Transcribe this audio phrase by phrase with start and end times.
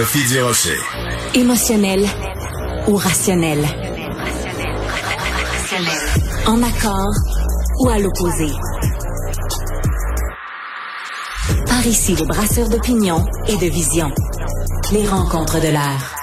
[0.00, 0.78] Sophie.
[1.34, 2.06] Émotionnel
[2.86, 3.66] ou rationnel?
[6.46, 7.12] En accord
[7.80, 8.46] ou à l'opposé?
[11.66, 14.12] Par ici, les brasseurs d'opinion et de vision.
[14.92, 16.17] Les rencontres de l'air.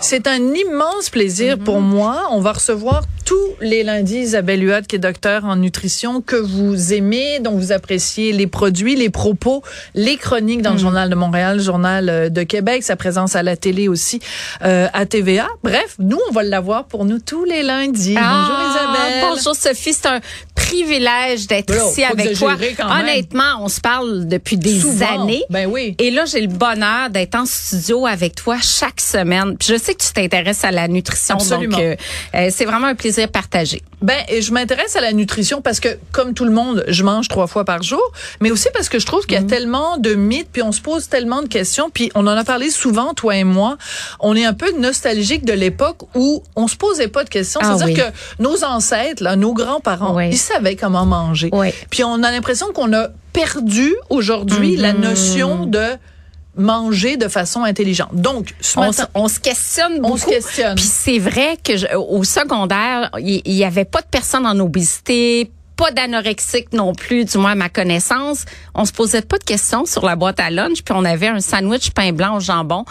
[0.00, 2.28] C'est un immense plaisir pour moi.
[2.30, 6.92] On va recevoir tous les lundis Isabelle Huot, qui est docteur en nutrition, que vous
[6.92, 9.62] aimez, dont vous appréciez les produits, les propos,
[9.94, 13.42] les chroniques dans le Journal de Montréal, le Journal euh, de Québec, sa présence à
[13.42, 14.20] la télé aussi,
[14.64, 15.46] euh, à TVA.
[15.62, 18.14] Bref, nous, on va l'avoir pour nous tous les lundis.
[18.14, 19.24] bonjour Isabelle.
[19.30, 20.20] Bonjour Sophie, c'est un
[20.54, 22.56] privilège d'être ici avec toi.
[23.00, 25.22] Honnêtement, on se parle depuis des Souvent.
[25.22, 25.44] années.
[25.48, 25.94] Ben oui.
[25.98, 29.56] Et là, j'ai le bonheur d'être en studio avec toi chaque semaine.
[29.56, 31.76] Puis je sais que tu t'intéresses à la nutrition, Absolument.
[31.76, 31.96] donc euh,
[32.34, 33.82] euh, c'est vraiment un plaisir partagé.
[34.02, 37.28] Ben, et je m'intéresse à la nutrition parce que, comme tout le monde, je mange
[37.28, 38.02] trois fois par jour,
[38.40, 40.80] mais aussi parce que je trouve qu'il y a tellement de mythes, puis on se
[40.82, 43.78] pose tellement de questions, puis on en a parlé souvent, toi et moi.
[44.20, 47.60] On est un peu nostalgique de l'époque où on se posait pas de questions.
[47.62, 48.12] Ah C'est-à-dire oui.
[48.38, 50.28] que nos ancêtres, là, nos grands-parents, Oui.
[50.32, 51.48] ils savaient comment manger.
[51.52, 51.68] Oui.
[51.90, 55.00] Puis on a l'impression qu'on a perdu aujourd'hui la Mm-hmm.
[55.00, 55.82] notion de
[56.56, 58.10] manger de façon intelligente.
[58.14, 60.14] Donc, ce On, matin, se- on se questionne beaucoup.
[60.14, 60.74] on se questionne.
[60.76, 64.58] Puis c'est vrai que je- au secondaire, il il y, avait pas de personnes en
[64.60, 68.44] obésité, pas d'anorexique non plus, du moins à ma connaissance.
[68.74, 71.40] On se posait pas de questions sur la boîte à lunch, puis on avait un
[71.40, 72.84] sandwich pain blanc au jambon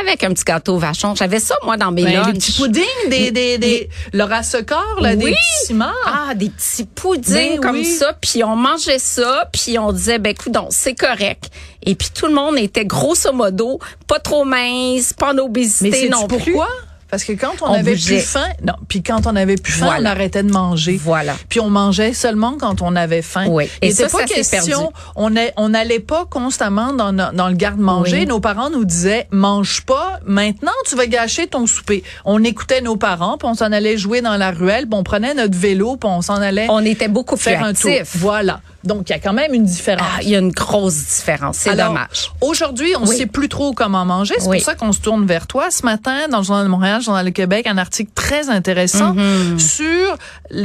[0.00, 1.14] avec un petit gâteau vachon.
[1.14, 2.26] J'avais ça moi dans mes ben, lunchs.
[2.26, 5.94] des petits puddings, des, des, des, Laura Secor, là, des petits cimards.
[6.06, 7.84] Ah, des petits puddings Ben comme oui.
[7.84, 11.50] ça, puis on mangeait ça, puis on disait ben écoute donc c'est correct.
[11.82, 15.92] Et puis tout le monde était grosso modo pas trop mince, pas en Mais obésité
[15.92, 16.38] c'est non plus.
[16.38, 16.68] pourquoi?
[17.14, 18.16] Parce que quand on, On avait bougeait.
[18.16, 20.00] plus faim, non, puis quand on avait plus faim, Voilà.
[20.10, 20.98] on arrêtait de manger.
[21.00, 21.36] Voilà.
[21.48, 23.46] Puis on mangeait seulement quand on avait faim.
[23.48, 23.70] Oui.
[23.82, 24.94] Et ça, pas ça question, perdu.
[25.14, 28.22] on est, on n'allait pas constamment dans, le garde-manger.
[28.22, 28.26] Oui.
[28.26, 32.02] Nos parents nous disaient, mange pas, maintenant tu vas gâcher ton souper.
[32.24, 35.34] On écoutait nos parents, puis on s'en allait jouer dans la ruelle, puis on prenait
[35.34, 37.92] notre vélo, puis on s'en allait On était beaucoup plus faire un tour.
[37.92, 38.16] actifs.
[38.16, 38.60] Voilà.
[38.84, 40.06] Donc il y a quand même une différence.
[40.16, 41.56] Ah, il y a une grosse différence.
[41.58, 42.30] C'est dommage.
[42.40, 43.16] Aujourd'hui, on ne Oui.
[43.16, 44.34] sait plus trop comment manger.
[44.38, 44.58] C'est Oui.
[44.58, 45.70] pour ça qu'on se tourne vers toi.
[45.70, 49.14] Ce matin, dans le Journal de Montréal, le Journal de Québec, un article très intéressant
[49.14, 49.58] Mm-hmm.
[49.58, 50.18] sur,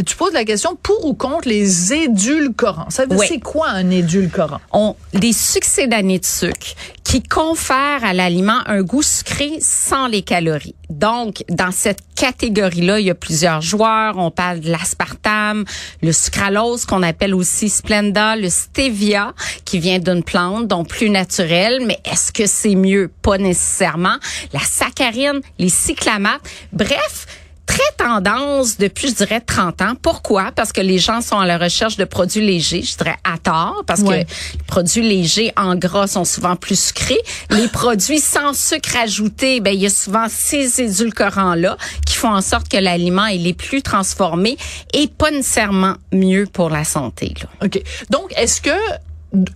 [0.06, 2.90] tu poses la question pour ou contre les édulcorants?
[2.90, 3.26] Ça veut Oui.
[3.30, 4.60] c'est quoi un édulcorant?
[4.74, 6.76] On, des succès d'années de sucre
[7.10, 10.76] qui confèrent à l'aliment un goût sucré sans les calories.
[10.92, 14.20] Donc, dans cette catégorie-là, il y a plusieurs joueurs.
[14.20, 15.66] On parle de l'aspartame,
[16.04, 19.34] le sucralose qu'on appelle aussi Splenda, le stevia
[19.66, 21.82] qui vient d'une plante, donc plus naturelle.
[21.84, 23.10] Mais est-ce que c'est mieux?
[23.24, 24.18] Pas nécessairement.
[24.54, 26.42] La saccharine, les cyclamates.
[26.74, 27.26] Bref,
[27.70, 29.94] très tendance depuis, je dirais, 30 ans.
[30.02, 30.52] Pourquoi?
[30.56, 33.84] Parce que les gens sont à la recherche de produits légers, je dirais à tort,
[33.86, 34.26] parce Ouais.
[34.26, 37.20] que les produits légers en gras sont souvent plus sucrés.
[37.52, 42.42] Les produits sans sucre ajouté, ben il y a souvent ces édulcorants-là qui font en
[42.42, 44.58] sorte que l'aliment il est plus transformé
[44.94, 47.34] et pas nécessairement mieux pour la santé.
[47.42, 47.66] Là.
[47.68, 47.82] OK.
[48.10, 48.72] Donc, est-ce que,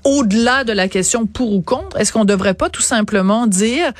[0.04, 3.92] au-delà de la question pour ou contre, est-ce qu'on devrait pas tout simplement dire,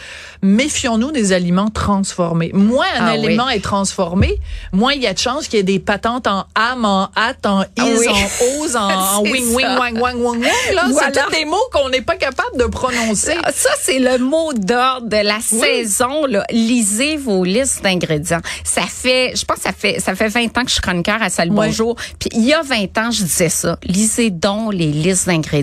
[0.42, 2.52] méfions-nous des aliments transformés?
[2.54, 3.26] Moins un Ah oui.
[3.26, 4.38] aliment est transformé,
[4.72, 7.46] moins il y a de chances qu'il y ait des patentes en âme, en hâte,
[7.46, 8.08] en is, Ah oui.
[8.08, 10.42] en ose, en, en wing, wing, wang, wang, wang, wang.
[10.74, 11.12] Là, Voilà.
[11.14, 13.36] c'est tous des mots qu'on n'est pas capable de prononcer.
[13.44, 16.26] Ah, Ça, c'est le mot d'ordre de la saison.
[16.26, 16.44] Là.
[16.52, 18.42] Lisez vos listes d'ingrédients.
[18.64, 21.22] Ça fait, je pense, que ça fait, ça fait 20 ans que je suis chroniqueur
[21.22, 21.48] à Ouais.
[21.50, 21.96] Bonjour.
[22.20, 23.78] Puis il y a 20 ans, je disais ça.
[23.84, 25.63] Lisez donc les listes d'ingrédients.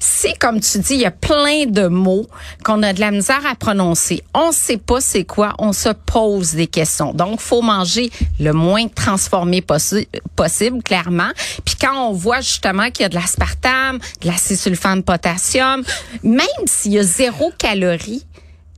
[0.00, 2.26] Si, comme tu dis, il y a plein de mots
[2.64, 6.52] qu'on a de la misère à prononcer, on sait pas c'est quoi, on se pose
[6.54, 7.12] des questions.
[7.12, 8.10] Donc, faut manger
[8.40, 11.30] le moins transformé possi- possible, clairement.
[11.64, 15.82] Puis quand on voit justement qu'il y a de l'aspartame, de l'acésulfame potassium,
[16.22, 18.24] même s'il y a zéro calorie,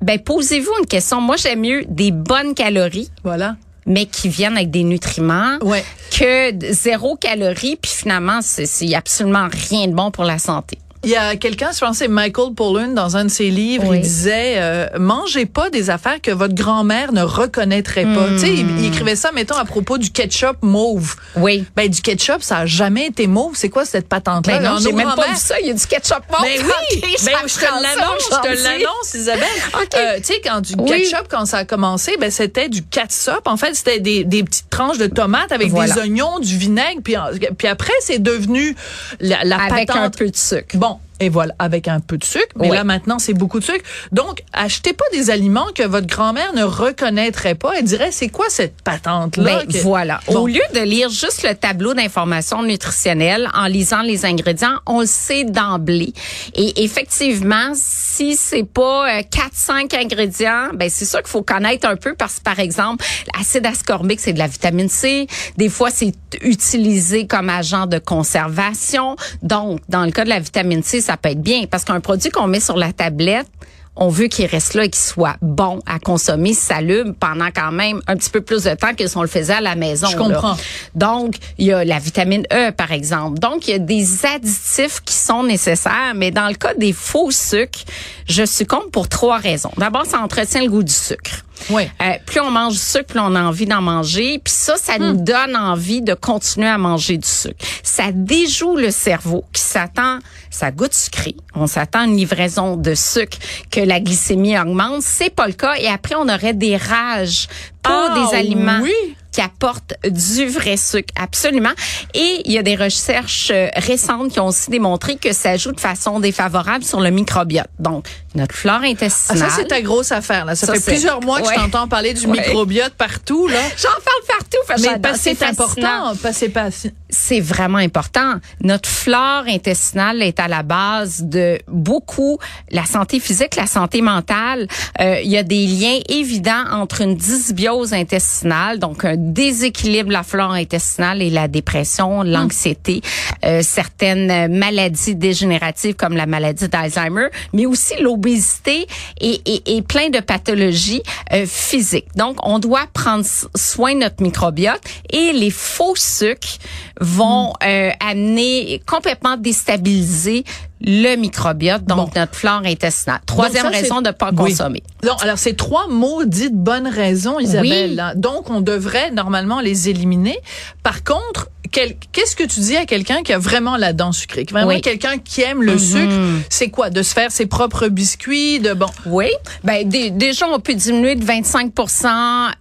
[0.01, 1.21] ben posez-vous une question.
[1.21, 3.57] Moi, j'aime mieux des bonnes calories, Voilà.
[3.88, 5.84] Mais qui viennent avec des nutriments, Ouais.
[6.16, 10.78] que zéro calorie, puis finalement, c'est absolument rien de bon pour la santé.
[11.04, 13.98] Il y a quelqu'un, je pense c'est Michael Pollan, dans un de ses livres, Oui.
[13.98, 18.28] il disait euh, mangez pas des affaires que votre grand-mère ne reconnaîtrait pas.
[18.30, 21.15] Tu sais, il, il écrivait ça, mettons, à propos du ketchup mauve.
[21.36, 21.65] Oui.
[21.77, 23.53] Ben, du ketchup, ça a jamais été mauve.
[23.56, 24.59] C'est quoi cette patente-là?
[24.59, 25.60] Ben non, j'ai même pas vu ça.
[25.60, 26.42] Il y a du ketchup mort.
[26.42, 29.44] Ben oui, ben, je te l'annonce, je te l'annonce, Isabelle.
[29.74, 29.94] OK.
[29.97, 30.91] Euh, tu sais, quand du Oui.
[31.09, 33.42] ketchup, quand ça a commencé, ben c'était du catsup.
[33.47, 35.94] En fait, c'était des, des petites tranches de tomates avec Voilà.
[35.94, 37.15] des oignons, du vinaigre, puis,
[37.56, 38.74] puis après, c'est devenu
[39.21, 40.03] la, la Avec patente.
[40.04, 40.77] un peu de sucre.
[40.77, 40.88] Bon,
[41.20, 42.47] Et voilà, avec un peu de sucre.
[42.56, 43.84] Mais là, maintenant, c'est beaucoup de sucre.
[44.12, 47.72] Donc, achetez pas des aliments que votre grand-mère ne reconnaîtrait pas.
[47.76, 49.62] Elle dirait, c'est quoi cette patente-là?
[49.65, 50.20] Ben, que- voilà.
[50.28, 50.41] Bon.
[50.41, 55.06] Au lieu de lire juste le tableau d'information nutritionnelle en lisant les ingrédients, on le
[55.06, 56.12] sait d'emblée.
[56.54, 61.97] Et effectivement, si c'est pas euh, 4-5 ingrédients, ben c'est sûr qu'il faut connaître un
[61.97, 63.04] peu parce que, par exemple,
[63.36, 65.26] l'acide ascorbique, c'est de la vitamine C.
[65.56, 66.12] Des fois, c'est
[66.42, 69.16] utilisé comme agent de conservation.
[69.42, 72.28] Donc, dans le cas de la vitamine C, ça peut être bien parce qu'un produit
[72.31, 73.49] qu'on met sur la tablette,
[73.97, 78.01] on veut qu'il reste là et qu'il soit bon à consommer, salubre pendant quand même
[78.07, 80.07] un petit peu plus de temps que si on le faisait à la maison.
[80.07, 80.22] Je là.
[80.22, 80.57] comprends.
[80.95, 83.39] Donc, il y a la vitamine E, par exemple.
[83.39, 87.31] Donc, il y a des additifs qui sont nécessaires, mais dans le cas des faux
[87.31, 87.84] sucres,
[88.28, 89.72] je succombe pour trois raisons.
[89.78, 91.43] D'abord, ça entretient le goût du sucre.
[91.71, 91.89] Oui.
[92.03, 94.41] Euh, plus on mange du sucre, plus on a envie d'en manger.
[94.43, 97.57] Puis ça, ça nous donne envie de continuer à manger du sucre.
[97.83, 100.19] Ça déjoue le cerveau qui s'attend,
[100.51, 101.34] ça goûte sucré.
[101.55, 103.39] On s'attend à une livraison de sucre,
[103.71, 105.03] que la glycémie augmente.
[105.03, 105.75] C'est pas le cas.
[105.78, 107.49] Et après, on aurait des rages
[107.83, 109.16] pour Ah, des aliments oui.
[109.39, 111.71] Qui apportent du vrai sucre, absolument.
[112.13, 115.71] Et il y a des recherches euh, récentes qui ont aussi démontré que ça joue
[115.71, 117.69] de façon défavorable sur le microbiote.
[117.79, 119.49] Donc, notre flore Ah, intestinale.
[119.51, 120.57] ça, c'est ta grosse affaire, là.
[120.57, 121.55] Ça, Ça, fait plusieurs mois que Ouais.
[121.55, 122.33] je t'entends parler du Ouais.
[122.41, 123.61] microbiote partout, là.
[123.77, 124.83] J'en parle partout.
[124.83, 126.15] Mais parce c'est important.
[126.21, 126.71] Parce c'est pas,
[127.10, 128.34] C'est vraiment important.
[128.63, 132.39] Notre flore intestinale est à la base de beaucoup
[132.71, 134.66] la santé physique, la santé mentale.
[135.01, 140.13] Euh, il y a des liens évidents entre une dysbiose intestinale, donc un déséquilibre de
[140.13, 143.01] la flore intestinale et la dépression, l'anxiété,
[143.45, 148.87] euh, certaines maladies dégénératives comme la maladie d'Alzheimer, mais aussi l'obésité
[149.21, 151.03] et, et, et plein de pathologies
[151.33, 152.09] euh, physiques.
[152.16, 154.81] Donc, on doit prendre soin de notre microbiote
[155.11, 156.59] et les faux sucres
[157.00, 160.45] vont euh, amener complètement déstabiliser
[160.80, 163.21] le microbiote, donc notre flore intestinale.
[163.27, 164.36] Troisième ça, raison de pas Oui.
[164.36, 164.83] consommer.
[165.04, 168.03] Non, alors c'est trois maudites bonnes raisons, Isabelle.
[168.15, 168.21] Oui.
[168.21, 170.39] Donc on devrait normalement les éliminer.
[170.83, 174.53] Par contre, qu'est-ce que tu dis à quelqu'un qui a vraiment la dent sucrée, qui
[174.53, 174.80] vraiment Oui.
[174.80, 176.12] quelqu'un qui aime le sucre,
[176.50, 176.91] c'est quoi?
[176.91, 178.86] De se faire ses propres biscuits, de bon?
[179.06, 179.28] Oui,
[179.65, 181.72] ben dé- déjà on peut diminuer de 25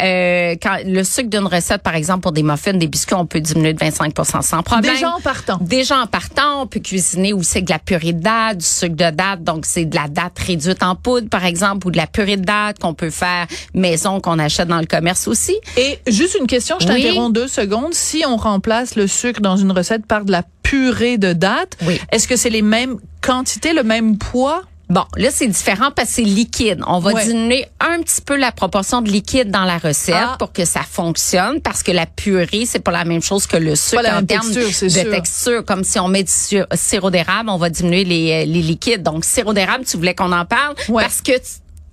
[0.02, 3.40] euh, quand le sucre d'une recette par exemple pour des muffins, des biscuits, on peut
[3.40, 4.94] diminuer de 25% sans problème.
[4.94, 5.58] Déjà en partant.
[5.62, 8.96] Déjà en partant, on peut cuisiner aussi avec de la purée de date, du sucre
[8.96, 12.08] de date, donc c'est de la date réduite en poudre par exemple ou de la
[12.08, 15.56] purée de date qu'on peut faire maison qu'on achète dans le commerce aussi.
[15.78, 16.94] Et juste une question, je Oui.
[17.04, 17.94] t'interromps deux secondes.
[17.94, 22.00] Si on remplace le sucre dans une recette par de la purée de date, Oui.
[22.12, 24.64] est-ce que c'est les mêmes quantités, le même poids?
[24.90, 26.82] Bon, là, c'est différent parce que c'est liquide.
[26.88, 27.26] On va Ouais.
[27.26, 30.36] diminuer un petit peu la proportion de liquide dans la recette Ah.
[30.40, 33.76] pour que ça fonctionne parce que la purée, c'est pas la même chose que le
[33.76, 35.12] sucre la en termes texture, de sûr.
[35.12, 35.66] texture.
[35.66, 36.32] Comme si on met du
[36.76, 39.04] sirop d'érable, on va diminuer les, euh, les liquides.
[39.04, 41.04] Donc, sirop d'érable, tu voulais qu'on en parle Ouais.
[41.04, 41.34] parce que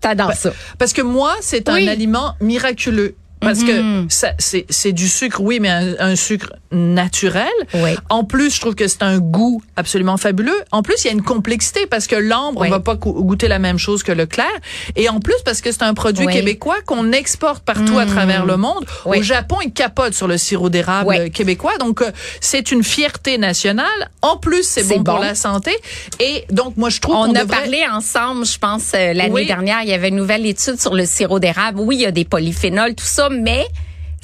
[0.01, 0.53] t'adores ça.
[0.79, 1.85] Parce que moi, c'est Oui.
[1.85, 3.17] un aliment miraculeux.
[3.41, 7.49] Parce que ça, c'est, c'est du sucre, oui, mais un, un sucre naturel.
[7.75, 7.91] Oui.
[8.11, 10.57] En plus, je trouve que c'est un goût absolument fabuleux.
[10.73, 12.69] En plus, il y a une complexité parce que l'ambre Oui.
[12.69, 14.47] ne va pas go- goûter la même chose que le clair.
[14.97, 16.33] Et en plus, parce que c'est un produit Oui.
[16.33, 18.85] québécois qu'on exporte partout à travers le monde.
[19.07, 19.19] Oui.
[19.19, 21.77] Au Japon, ils capotent sur le sirop d'érable québécois.
[21.79, 24.11] Donc, euh, c'est une fierté nationale.
[24.23, 25.73] En plus, c'est bon, pour la santé.
[26.21, 27.57] Et donc, moi, je trouve On qu'on a devrait...
[27.63, 29.79] parlé ensemble, je pense, euh, l'année dernière.
[29.83, 31.81] Il y avait une nouvelle étude sur le sirop d'érable.
[31.81, 33.67] Oui, il y a des polyphénols, tout ça, mais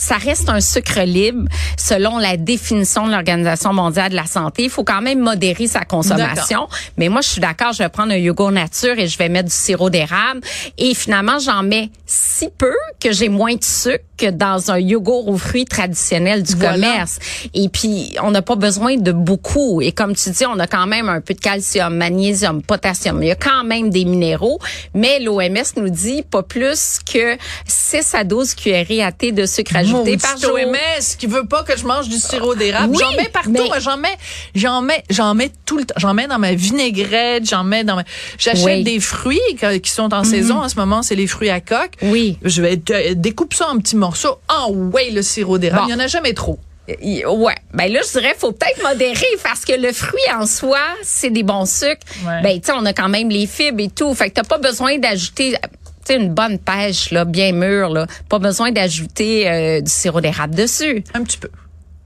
[0.01, 1.45] ça reste un sucre libre
[1.77, 4.65] selon la définition de l'Organisation mondiale de la santé.
[4.65, 6.69] Il faut quand même modérer sa consommation.
[6.97, 9.51] Mais moi, je suis d'accord, je vais prendre un yogourt nature et je vais mettre
[9.51, 10.41] du sirop d'érable.
[10.79, 15.29] Et finalement, j'en mets si peu que j'ai moins de sucre que dans un yogourt
[15.29, 16.75] aux fruits traditionnel du Voilà.
[16.75, 17.19] commerce.
[17.55, 19.81] Et puis, on n'a pas besoin de beaucoup.
[19.81, 23.23] Et comme tu dis, on a quand même un peu de calcium, magnésium, potassium.
[23.23, 24.59] Il y a quand même des minéraux.
[24.95, 27.37] Mais l'OMS nous dit pas plus que
[27.67, 30.53] 6 à 12 cuillerées à thé de sucre ajouté par jour.
[30.55, 32.95] OMS qui veut pas que je mange du sirop d'érable.
[32.95, 33.51] Oui, j'en mets partout.
[33.51, 34.09] mais- J'en mets,
[34.55, 35.95] j'en mets, j'en mets tout le temps.
[35.97, 37.49] J'en mets dans ma vinaigrette.
[37.49, 38.05] J'en mets dans ma.
[38.39, 38.85] J'achète Oui.
[38.85, 39.41] Des fruits
[39.83, 41.03] qui sont en saison en ce moment.
[41.03, 41.95] C'est les fruits à coque.
[42.03, 42.37] Oui.
[42.43, 44.10] Je vais te- découpe ça en petits morceaux.
[44.49, 45.83] Ah ouais, le sirop d'érable.
[45.83, 45.89] Bon.
[45.89, 46.59] Il y en a jamais trop.
[47.03, 50.79] Y- Ouais, ben là je dirais faut peut-être modérer parce que le fruit en soi,
[51.05, 52.01] c'est des bons sucres.
[52.27, 52.43] Ouais.
[52.43, 54.59] Ben tu sais on a quand même les fibres et tout, fait que t'as pas
[54.59, 55.57] besoin d'ajouter
[56.05, 60.55] sais une bonne pêche là, bien mûre là, pas besoin d'ajouter euh, du sirop d'érable
[60.57, 61.05] dessus.
[61.15, 61.51] Un petit peu.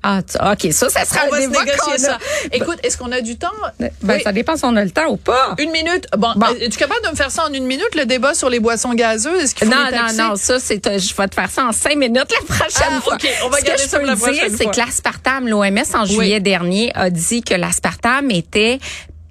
[0.07, 2.19] Ah tu- OK, ça ça sera On va se négocier ça.
[2.53, 3.49] Écoute, est-ce qu'on a du temps?
[3.81, 4.23] Ben Oui.
[4.23, 5.55] ça dépend si on a le temps ou pas.
[5.59, 6.07] Une minute.
[6.19, 6.47] Bon, Bon.
[6.49, 8.93] euh, es-tu capable de me faire ça en une minute, le débat sur les boissons
[8.93, 9.43] gazeuses?
[9.45, 10.17] Est-ce qu'il faut Non, les non, taxer?
[10.19, 13.01] non, ça, c'est, euh, je vais te faire ça en cinq minutes la prochaine Ah,
[13.01, 13.15] fois.
[13.15, 14.73] OK, on va Ce garder ça pour la dire, prochaine c'est fois.
[14.73, 18.79] que l'aspartame, l'OMS, en juillet dernier, a dit que l'aspartame était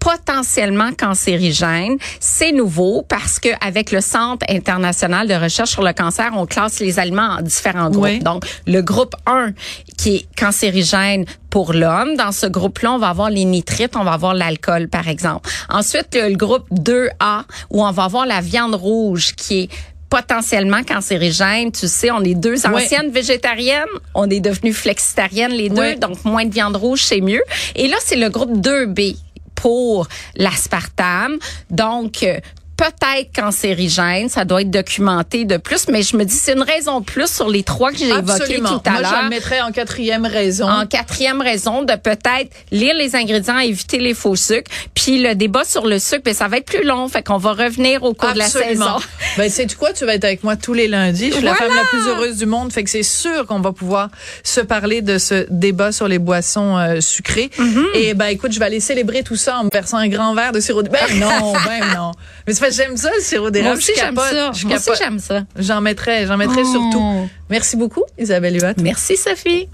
[0.04, 1.98] potentiellement cancérigènes.
[2.20, 6.80] C'est nouveau parce que avec le Centre international de recherche sur le cancer, on classe
[6.82, 8.04] les aliments en différents groupes.
[8.04, 8.20] Oui.
[8.20, 9.54] Donc, le groupe 1
[9.98, 12.16] qui est cancérigène pour l'homme.
[12.18, 15.50] Dans ce groupe-là, on va avoir les nitrites, on va avoir l'alcool, par exemple.
[15.70, 19.70] Ensuite, le, le groupe 2A, où on va avoir la viande rouge, qui est
[20.10, 21.72] potentiellement cancérigène.
[21.72, 26.46] Tu sais, on est deux anciennes végétariennes, on est devenues flexitariennes les deux, donc moins
[26.46, 27.42] de viande rouge, c'est mieux.
[27.76, 29.16] Et là, c'est le groupe 2B
[29.64, 31.40] pour l'aspartame.
[31.70, 32.38] Donc, euh,
[32.78, 37.00] peut-être cancérigène, ça doit être documenté de plus, mais je me dis c'est une raison
[37.00, 39.30] de plus sur les trois que j'ai évoquées tout à Moi, je l'heure.
[39.30, 40.68] mettrais en quatrième raison.
[40.68, 44.72] En quatrième raison, de peut-être lire les ingrédients, éviter les faux sucres.
[44.96, 47.08] Puis le débat sur le sucre, ben, ça va être plus long.
[47.08, 48.86] Fait qu'on va revenir au cours de la saison.
[49.38, 49.94] Ben, tu quoi?
[49.94, 51.30] Tu vas être avec moi tous les lundis.
[51.30, 52.72] Je suis la femme la plus heureuse du monde.
[52.72, 54.10] Fait que c'est sûr qu'on va pouvoir
[54.44, 57.50] se parler de ce débat sur les boissons euh, sucrées.
[57.58, 57.86] Mm-hmm.
[57.96, 60.52] Et ben, écoute, je vais aller célébrer tout ça en me versant un grand verre
[60.52, 62.12] de sirop de Ben non, ben non.
[62.46, 63.78] Mais c'est j'aime ça, le sirop Moi d'érable.
[63.78, 64.52] aussi, Je j'aime ça.
[64.54, 65.44] Je Moi aussi, j'aime ça.
[65.58, 66.72] J'en mettrais, j'en mettrais Oh.
[66.72, 67.30] surtout.
[67.50, 68.82] Merci beaucoup, Isabelle Huot.
[68.82, 69.68] Merci, Sophie.